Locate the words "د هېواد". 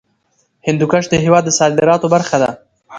1.09-1.43